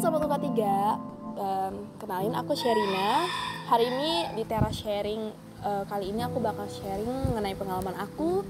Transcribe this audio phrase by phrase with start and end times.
[0.00, 0.48] Sobat Luka 3
[1.36, 3.28] um, Kenalin aku Sherina.
[3.68, 5.28] Hari ini di teras sharing
[5.60, 8.40] uh, Kali ini aku bakal sharing mengenai pengalaman aku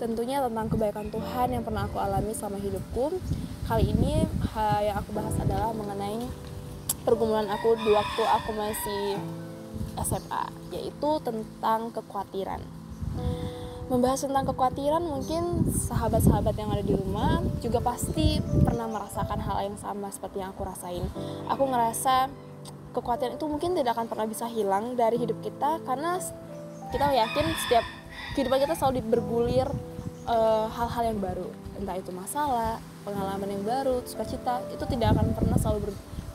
[0.00, 3.12] Tentunya tentang kebaikan Tuhan yang pernah aku alami selama hidupku.
[3.68, 4.24] Kali ini
[4.56, 6.32] uh, yang aku bahas adalah mengenai
[7.04, 9.20] pergumulan aku di waktu aku masih
[10.00, 12.64] SMA Yaitu tentang kekhawatiran
[13.86, 19.78] membahas tentang kekhawatiran mungkin sahabat-sahabat yang ada di rumah juga pasti pernah merasakan hal yang
[19.78, 21.06] sama seperti yang aku rasain.
[21.46, 22.26] Aku ngerasa
[22.90, 26.18] kekhawatiran itu mungkin tidak akan pernah bisa hilang dari hidup kita karena
[26.90, 27.84] kita yakin setiap
[28.34, 29.70] kehidupan kita selalu bergulir
[30.26, 31.46] eh, hal-hal uh, yang baru,
[31.78, 35.92] entah itu masalah, pengalaman yang baru, sukacita, itu tidak akan pernah selalu ber,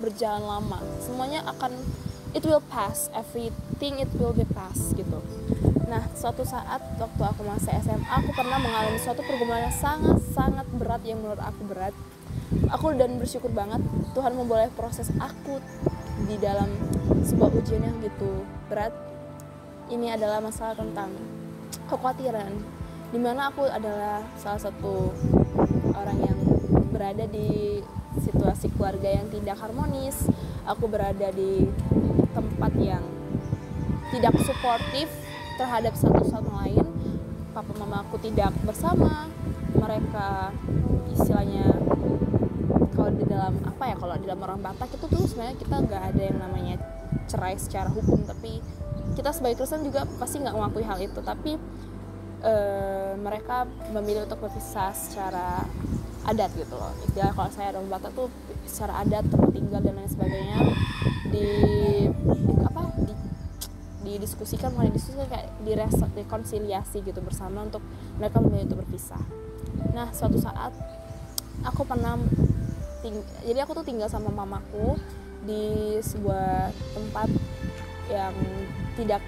[0.08, 0.80] berjalan lama.
[1.04, 1.76] Semuanya akan
[2.32, 5.20] it will pass, everything it will be pass gitu
[5.92, 11.04] Nah, suatu saat waktu aku masih SMA, aku pernah mengalami suatu pergumulan yang sangat-sangat berat
[11.04, 11.92] yang menurut aku berat.
[12.72, 13.84] Aku dan bersyukur banget
[14.16, 15.60] Tuhan memboleh proses aku
[16.32, 16.72] di dalam
[17.28, 18.96] sebuah ujian yang gitu berat.
[19.92, 21.12] Ini adalah masalah tentang
[21.92, 22.56] kekhawatiran.
[23.12, 25.12] Di mana aku adalah salah satu
[25.92, 26.40] orang yang
[26.96, 27.84] berada di
[28.16, 30.24] situasi keluarga yang tidak harmonis.
[30.72, 31.68] Aku berada di
[32.32, 33.04] tempat yang
[34.16, 35.12] tidak suportif
[35.62, 36.82] terhadap satu sama lain
[37.54, 39.30] papa mama aku tidak bersama
[39.78, 40.50] mereka
[41.14, 41.70] istilahnya
[42.98, 46.02] kalau di dalam apa ya kalau di dalam orang Batak itu tuh sebenarnya kita nggak
[46.16, 46.76] ada yang namanya
[47.30, 48.58] cerai secara hukum tapi
[49.16, 51.20] kita sebagai Kristen juga pasti nggak mengakui hal itu.
[51.20, 51.52] Tapi
[52.42, 52.54] e,
[53.20, 55.68] mereka memilih untuk berpisah secara
[56.28, 56.94] adat gitu loh.
[57.10, 58.28] Istilah kalau saya orang Batak tuh
[58.64, 60.58] secara adat tempat tinggal dan lain sebagainya
[61.34, 61.48] di,
[62.14, 63.11] di apa di
[64.02, 67.84] didiskusikan mulai diskusi kayak direkonsiliasi gitu bersama untuk
[68.18, 69.22] mereka memilih untuk berpisah.
[69.94, 70.74] Nah suatu saat
[71.62, 72.18] aku pernah
[73.06, 74.98] ting jadi aku tuh tinggal sama mamaku
[75.46, 77.30] di sebuah tempat
[78.10, 78.34] yang
[78.98, 79.22] tidak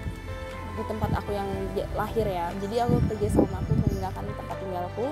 [0.74, 1.46] di tempat aku yang
[1.94, 2.50] lahir ya.
[2.58, 5.06] Jadi aku pergi sama aku meninggalkan tempat tinggalku.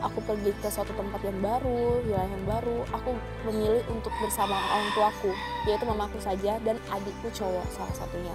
[0.00, 2.86] Aku pergi ke suatu tempat yang baru wilayah yang baru.
[2.94, 3.12] Aku
[3.50, 5.34] memilih untuk bersama orang tuaku
[5.68, 8.32] yaitu mamaku saja dan adikku cowok salah satunya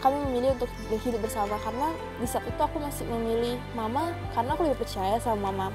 [0.00, 0.70] kami memilih untuk
[1.04, 1.56] hidup bersama.
[1.60, 5.68] Karena di saat itu aku masih memilih mama karena aku lebih percaya sama mama.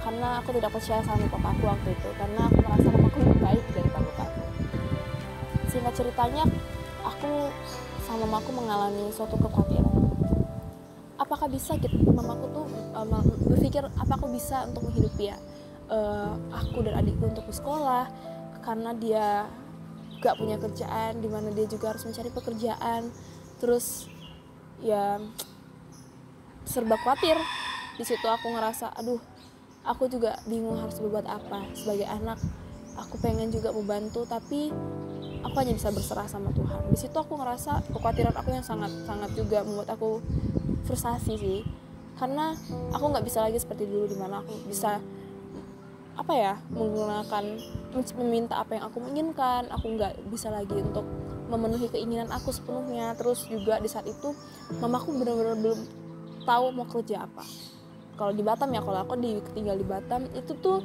[0.00, 2.08] Karena aku tidak percaya sama papa aku waktu itu.
[2.14, 4.42] Karena aku merasa aku lebih baik dari papa aku.
[5.68, 6.44] Singkat ceritanya
[7.02, 7.50] aku
[8.04, 9.90] sama mamaku mengalami suatu kekhawatiran.
[11.18, 13.12] Apakah bisa gitu mamaku tuh um,
[13.48, 15.38] berpikir apa aku bisa untuk menghidupi ya
[15.88, 18.06] uh, aku dan adikku untuk sekolah?
[18.60, 19.48] Karena dia
[20.24, 23.12] gak punya kerjaan di mana dia juga harus mencari pekerjaan
[23.58, 24.08] terus
[24.82, 25.18] ya
[26.64, 27.36] serba khawatir.
[27.94, 29.22] Di situ aku ngerasa aduh
[29.86, 32.40] aku juga bingung harus berbuat apa sebagai anak.
[32.94, 34.70] Aku pengen juga membantu tapi
[35.44, 36.90] aku hanya bisa berserah sama Tuhan.
[36.90, 40.18] Di situ aku ngerasa kekhawatiran aku yang sangat sangat juga membuat aku
[40.88, 41.60] frustasi sih.
[42.14, 42.54] Karena
[42.94, 44.98] aku nggak bisa lagi seperti dulu di mana aku bisa
[46.14, 47.44] apa ya menggunakan
[48.22, 49.70] meminta apa yang aku inginkan.
[49.70, 51.06] Aku nggak bisa lagi untuk
[51.48, 53.12] memenuhi keinginan aku sepenuhnya.
[53.18, 54.32] Terus juga di saat itu
[54.80, 55.80] mamaku benar-benar belum
[56.44, 57.44] tahu mau kerja apa.
[58.14, 60.78] Kalau di Batam ya kalau aku di tinggal di Batam itu tuh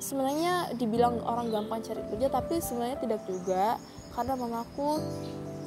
[0.00, 3.76] sebenarnya dibilang orang gampang cari kerja tapi sebenarnya tidak juga.
[4.10, 4.98] Karena mamaku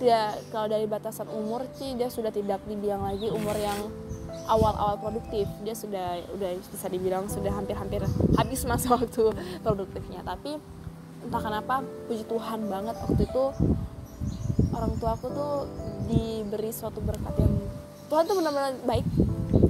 [0.02, 3.78] tidak kalau dari batasan umur sih dia sudah tidak dibilang lagi umur yang
[4.50, 5.48] awal-awal produktif.
[5.64, 8.04] Dia sudah udah bisa dibilang sudah hampir-hampir
[8.36, 9.32] habis masa waktu
[9.64, 10.26] produktifnya.
[10.26, 10.60] Tapi
[11.24, 11.76] entah kenapa
[12.10, 13.44] puji Tuhan banget waktu itu
[14.74, 15.54] orang tua aku tuh
[16.10, 17.54] diberi suatu berkat yang
[18.10, 19.06] Tuhan tuh benar-benar baik.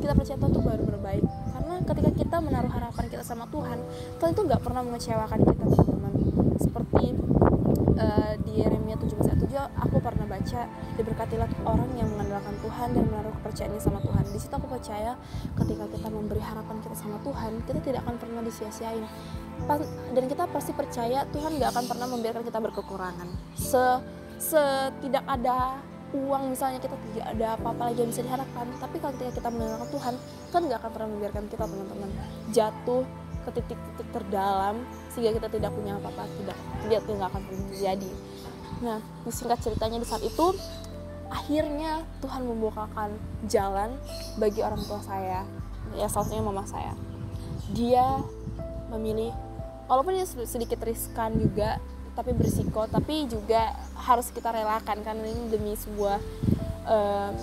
[0.04, 1.24] Kita percaya Tuhan tuh benar-benar baik.
[1.24, 3.80] Karena ketika kita menaruh harapan kita sama Tuhan
[4.20, 6.14] Tuhan itu nggak pernah mengecewakan kita teman-teman.
[6.60, 7.06] Seperti
[8.00, 10.62] uh, di Yeremia 17 ayat 7 aku pernah baca
[11.00, 14.26] diberkatilah orang yang mengandalkan Tuhan dan menaruh kepercayaannya sama Tuhan.
[14.28, 15.12] Di situ aku percaya
[15.56, 19.06] ketika kita memberi harapan kita sama Tuhan kita tidak akan pernah disia-siain.
[20.12, 23.28] Dan kita pasti percaya Tuhan nggak akan pernah membiarkan kita berkekurangan.
[23.56, 23.84] Se
[24.42, 25.80] setidak ada
[26.14, 29.90] uang misalnya kita tidak ada apa-apa lagi yang bisa diharapkan tapi kalau ketika kita mengandalkan
[29.90, 30.14] Tuhan
[30.54, 32.10] kan nggak akan pernah membiarkan kita teman-teman
[32.54, 33.04] jatuh
[33.44, 34.76] ke titik-titik terdalam
[35.12, 38.12] sehingga kita tidak punya apa-apa tidak tidak tidak akan pernah terjadi.
[38.86, 40.46] Nah singkat ceritanya di saat itu
[41.34, 43.10] akhirnya Tuhan membukakan
[43.50, 43.98] jalan
[44.38, 45.44] bagi orang tua saya
[45.98, 46.94] ya salah satunya mama saya.
[47.74, 48.22] Dia
[48.94, 49.34] memilih
[49.90, 51.82] walaupun dia sedikit riskan juga
[52.14, 56.22] tapi berisiko tapi juga harus kita relakan karena ini demi sebuah
[56.86, 57.34] um,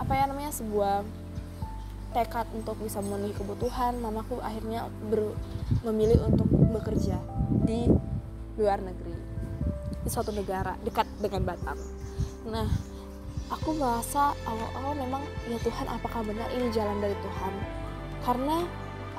[0.00, 1.04] apa ya namanya sebuah
[2.16, 4.00] tekad untuk bisa memenuhi kebutuhan.
[4.00, 5.36] Mamaku akhirnya ber,
[5.84, 7.20] memilih untuk bekerja
[7.68, 7.84] di
[8.56, 9.12] luar negeri
[10.00, 11.76] di suatu negara dekat dengan Batam.
[12.48, 12.68] Nah
[13.52, 17.52] aku merasa awal-awal memang ya Tuhan apakah benar ini jalan dari Tuhan?
[18.24, 18.64] Karena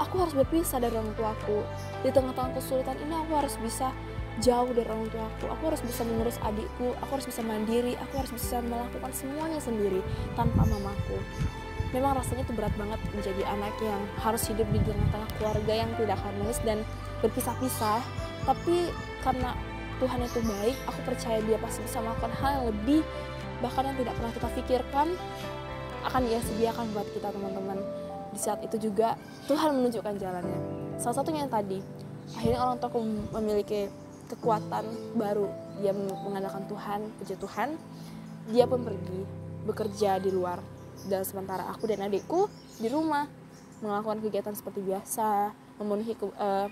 [0.02, 1.62] aku harus berpisah dari orang tuaku.
[2.02, 3.94] Di tengah-tengah kesulitan ini aku harus bisa
[4.44, 5.64] jauh dari orang tuaku aku.
[5.74, 10.02] Harus bisa mengurus adikku aku harus bisa mandiri aku harus bisa melakukan semuanya sendiri
[10.38, 11.18] tanpa mamaku.
[11.96, 16.20] Memang rasanya itu berat banget menjadi anak yang harus hidup di tengah-tengah keluarga yang tidak
[16.20, 16.84] harmonis dan
[17.24, 18.04] berpisah-pisah.
[18.44, 18.92] Tapi
[19.24, 19.56] karena
[19.98, 23.02] Tuhan itu baik aku percaya dia pasti bisa melakukan hal yang lebih
[23.58, 25.08] bahkan yang tidak pernah kita pikirkan
[26.06, 27.78] akan dia sediakan buat kita teman-teman.
[28.36, 29.18] Di saat itu juga
[29.50, 30.60] Tuhan menunjukkan jalannya.
[31.02, 31.82] Salah satunya yang tadi
[32.36, 32.92] akhirnya orang tua
[33.40, 33.88] memiliki
[34.28, 34.84] kekuatan
[35.16, 37.70] baru dia mengandalkan Tuhan puji Tuhan
[38.52, 39.22] dia pun pergi
[39.68, 40.64] bekerja di luar.
[41.08, 42.50] Dan sementara aku dan adikku
[42.82, 43.28] di rumah
[43.84, 46.68] melakukan kegiatan seperti biasa memenuhi ke, uh,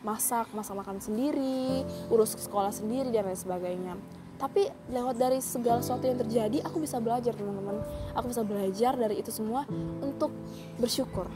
[0.00, 3.94] masak masak makan sendiri urus sekolah sendiri dan lain sebagainya.
[4.36, 7.80] Tapi lewat dari segala sesuatu yang terjadi aku bisa belajar teman-teman.
[8.16, 9.64] Aku bisa belajar dari itu semua
[10.00, 10.32] untuk
[10.80, 11.28] bersyukur.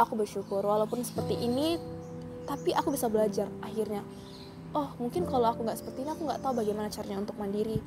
[0.00, 1.76] Aku bersyukur walaupun seperti ini
[2.44, 3.48] tapi aku bisa belajar.
[3.64, 4.04] Akhirnya
[4.74, 7.78] oh mungkin kalau aku nggak seperti ini aku nggak tahu bagaimana caranya untuk mandiri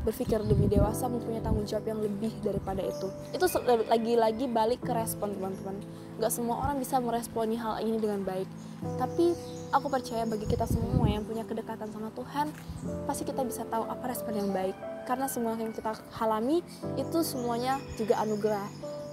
[0.00, 3.12] berpikir lebih dewasa mempunyai tanggung jawab yang lebih daripada itu.
[3.36, 3.44] Itu
[3.88, 5.76] lagi-lagi balik ke respon teman-teman.
[6.16, 8.48] Nggak semua orang bisa meresponi hal ini dengan baik.
[8.96, 9.36] Tapi
[9.76, 12.48] aku percaya bagi kita semua yang punya kedekatan sama Tuhan
[13.04, 14.72] pasti kita bisa tahu apa respon yang baik.
[15.04, 16.64] Karena semua yang kita alami
[16.96, 18.68] itu semuanya juga anugerah.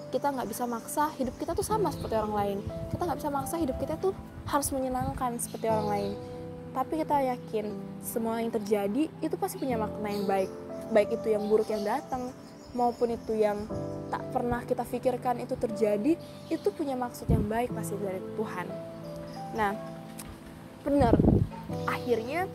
[0.08, 2.58] Kita nggak bisa maksa hidup kita tuh sama seperti orang lain.
[2.96, 4.16] Kita nggak bisa maksa hidup kita tuh
[4.48, 6.37] harus menyenangkan seperti orang lain
[6.78, 7.74] tapi kita yakin
[8.06, 10.52] semua yang terjadi itu pasti punya makna yang baik.
[10.94, 12.30] Baik itu yang buruk yang datang
[12.78, 13.66] maupun itu yang
[14.14, 16.14] tak pernah kita pikirkan itu terjadi
[16.54, 18.68] itu punya maksud yang baik pasti dari Tuhan.
[19.58, 19.74] Nah
[20.86, 21.18] benar.
[21.90, 22.46] Akhirnya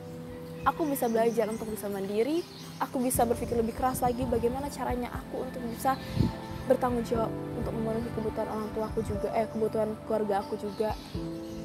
[0.63, 2.47] aku bisa belajar untuk bisa mandiri
[2.79, 5.99] aku bisa berpikir lebih keras lagi bagaimana caranya aku untuk bisa
[6.71, 10.95] bertanggung jawab untuk memenuhi kebutuhan orang tua aku juga eh kebutuhan keluarga aku juga.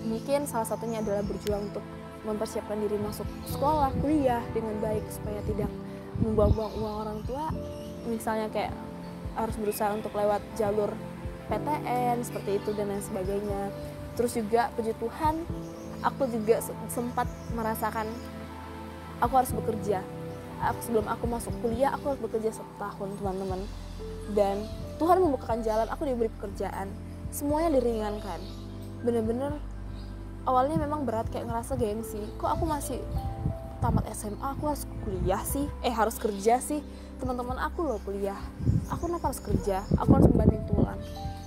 [0.09, 1.85] Mungkin salah satunya adalah berjuang untuk
[2.27, 5.71] mempersiapkan diri masuk sekolah kuliah dengan baik supaya tidak
[6.19, 7.47] membuang-buang uang orang tua.
[8.05, 8.75] Misalnya kayak
[9.39, 10.91] harus berusaha untuk lewat jalur
[11.47, 13.71] PTN seperti itu dan lain sebagainya.
[14.19, 15.35] Terus juga puji Tuhan
[16.03, 16.59] aku juga
[16.91, 17.25] sempat
[17.55, 18.09] merasakan
[19.23, 20.03] aku harus bekerja.
[20.81, 23.61] Sebelum aku masuk kuliah aku harus bekerja setahun teman-teman.
[24.33, 24.65] Dan
[24.97, 26.89] Tuhan membukakan jalan aku diberi pekerjaan.
[27.29, 28.41] Semuanya diringankan.
[29.05, 29.61] Bener-bener
[30.47, 33.03] awalnya memang berat kayak ngerasa gengsi kok aku masih
[33.77, 35.69] tamat SMA aku harus kuliah sih?
[35.85, 36.81] Eh harus kerja sih.
[37.21, 38.37] Teman-teman aku loh kuliah.
[38.89, 39.85] Aku kenapa harus kerja?
[40.01, 40.97] Aku harus membanting tulang.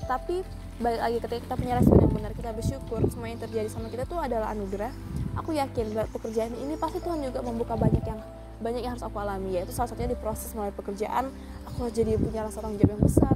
[0.07, 0.43] Tapi
[0.81, 4.07] balik lagi ketika kita punya respon yang benar kita bersyukur semua yang terjadi sama kita
[4.07, 4.95] tuh adalah anugerah.
[5.39, 8.21] Aku yakin pekerjaan ini pasti Tuhan juga membuka banyak yang
[8.61, 11.31] banyak yang harus aku alami yaitu salah satunya di proses melalui pekerjaan.
[11.67, 13.35] Aku harus jadi punya rasa tanggung jawab yang besar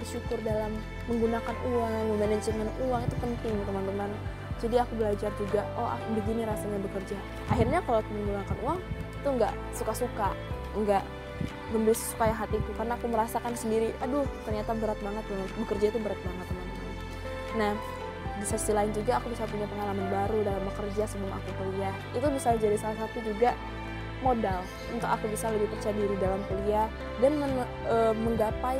[0.00, 0.72] bersyukur dalam
[1.10, 4.10] menggunakan uang manajemen uang itu penting teman-teman.
[4.58, 7.18] Jadi aku belajar juga oh aku begini rasanya bekerja.
[7.50, 8.78] Akhirnya kalau aku menggunakan uang
[9.18, 10.30] itu nggak suka-suka
[10.78, 11.02] nggak
[11.70, 15.22] membeli supaya hatiku karena aku merasakan sendiri aduh ternyata berat banget
[15.54, 16.94] bekerja itu berat banget teman-teman.
[17.58, 17.72] Nah
[18.38, 21.94] di sisi lain juga aku bisa punya pengalaman baru dalam bekerja sebelum aku kuliah.
[22.14, 23.54] Itu bisa jadi salah satu juga
[24.22, 26.86] modal untuk aku bisa lebih percaya diri dalam kuliah
[27.22, 27.52] dan men,
[27.86, 28.78] e, menggapai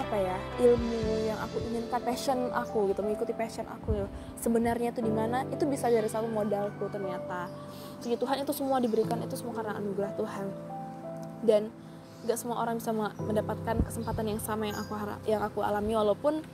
[0.00, 4.08] apa ya ilmu yang aku inginkan passion aku gitu mengikuti passion aku
[4.40, 7.52] sebenarnya itu di mana itu bisa dari satu modalku ternyata.
[8.00, 10.46] Jadi Tuhan itu semua diberikan itu semua karena anugerah Tuhan.
[11.44, 11.68] Dan
[12.24, 16.44] gak semua orang bisa mendapatkan kesempatan yang sama yang aku harap yang aku alami walaupun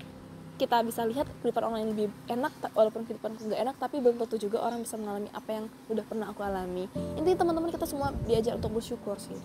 [0.56, 4.40] kita bisa lihat kehidupan orang yang lebih enak walaupun kehidupan nggak enak tapi belum tentu
[4.40, 6.88] juga orang bisa mengalami apa yang udah pernah aku alami.
[7.14, 9.36] Intinya teman-teman kita semua diajar untuk bersyukur sih.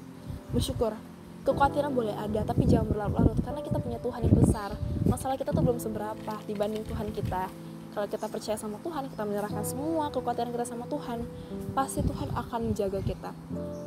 [0.55, 0.95] Bersyukur
[1.41, 4.69] kekhawatiran boleh ada tapi jangan berlarut-larut karena kita punya Tuhan yang besar.
[5.09, 7.49] Masalah kita tuh belum seberapa dibanding Tuhan kita.
[7.91, 11.27] Kalau kita percaya sama Tuhan kita menyerahkan semua kekhawatiran kita sama Tuhan
[11.75, 13.35] pasti Tuhan akan menjaga kita.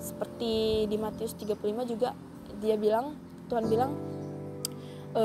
[0.03, 1.57] Seperti di Matius 35
[1.89, 2.13] juga
[2.61, 3.17] dia bilang
[3.49, 3.97] Tuhan bilang
[5.17, 5.25] e,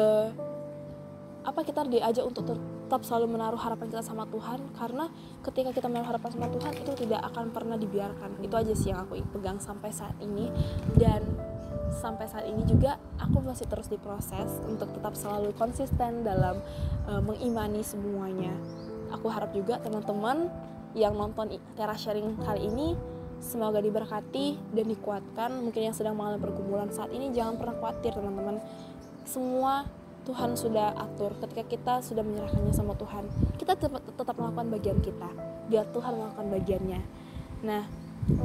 [1.44, 4.64] apa kita diajak untuk tetap selalu menaruh harapan kita sama Tuhan?
[4.78, 5.12] Karena
[5.44, 8.40] ketika kita menaruh harapan sama Tuhan itu tidak akan pernah dibiarkan.
[8.40, 10.48] Itu aja sih yang aku pegang sampai saat ini.
[10.96, 11.22] Dan
[11.94, 16.62] sampai saat ini juga aku masih terus diproses untuk tetap selalu konsisten dalam
[17.10, 18.54] uh, mengimani semuanya.
[19.10, 20.50] Aku harap juga teman-teman
[20.94, 22.88] yang nonton Tera Sharing kali ini
[23.42, 25.50] semoga diberkati dan dikuatkan.
[25.66, 28.62] Mungkin yang sedang mengalami pergumulan saat ini jangan pernah khawatir teman-teman.
[29.26, 29.86] Semua
[30.30, 31.34] Tuhan sudah atur.
[31.42, 33.26] Ketika kita sudah menyerahkannya sama Tuhan
[33.58, 35.30] kita tetap, tetap melakukan bagian kita
[35.70, 37.02] biar Tuhan melakukan bagiannya.
[37.66, 37.99] Nah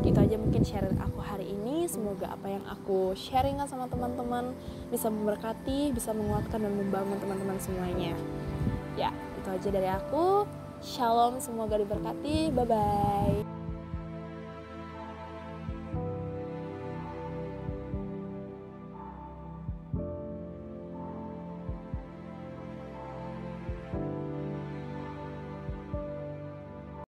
[0.04, 1.84] itu aja mungkin sharing aku hari ini.
[1.88, 4.56] Semoga apa yang aku sharingkan sama teman-teman
[4.88, 8.12] bisa memberkati bisa menguatkan dan membangun teman-teman semuanya.
[8.94, 10.48] Ya itu aja dari aku.
[10.84, 12.52] Shalom semoga diberkati.
[12.52, 13.53] Bye bye